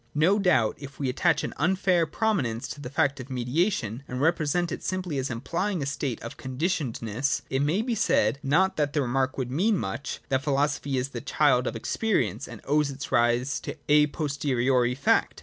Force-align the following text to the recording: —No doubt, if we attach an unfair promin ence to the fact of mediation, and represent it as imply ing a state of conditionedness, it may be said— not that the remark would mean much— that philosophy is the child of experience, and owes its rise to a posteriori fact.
—No 0.25 0.39
doubt, 0.39 0.77
if 0.79 0.97
we 0.97 1.09
attach 1.09 1.43
an 1.43 1.53
unfair 1.57 2.07
promin 2.07 2.47
ence 2.47 2.67
to 2.69 2.81
the 2.81 2.89
fact 2.89 3.19
of 3.19 3.29
mediation, 3.29 4.01
and 4.07 4.19
represent 4.19 4.71
it 4.71 4.81
as 4.91 5.29
imply 5.29 5.73
ing 5.73 5.83
a 5.83 5.85
state 5.85 6.19
of 6.23 6.37
conditionedness, 6.37 7.43
it 7.51 7.61
may 7.61 7.83
be 7.83 7.93
said— 7.93 8.39
not 8.41 8.77
that 8.77 8.93
the 8.93 9.03
remark 9.03 9.37
would 9.37 9.51
mean 9.51 9.77
much— 9.77 10.17
that 10.29 10.41
philosophy 10.43 10.97
is 10.97 11.09
the 11.09 11.21
child 11.21 11.67
of 11.67 11.75
experience, 11.75 12.47
and 12.47 12.61
owes 12.63 12.89
its 12.89 13.11
rise 13.11 13.59
to 13.59 13.75
a 13.89 14.07
posteriori 14.07 14.95
fact. 14.95 15.39